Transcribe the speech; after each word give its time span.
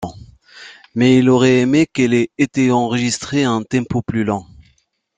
Mais 0.95 1.19
il 1.19 1.29
aurait 1.29 1.59
aimé 1.59 1.85
qu’elle 1.85 2.15
ait 2.15 2.31
été 2.39 2.71
enregistrée 2.71 3.43
à 3.43 3.51
un 3.51 3.61
tempo 3.61 4.01
plus 4.01 4.23
lent. 4.23 4.47